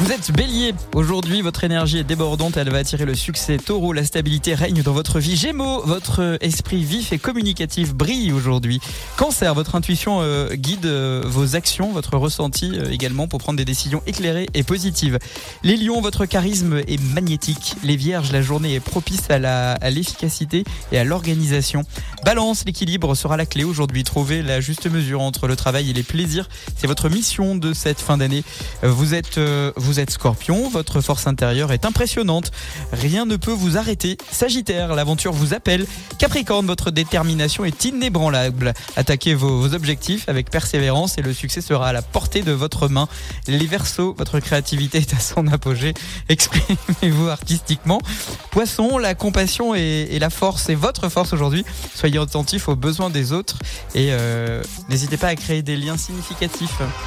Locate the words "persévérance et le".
40.50-41.32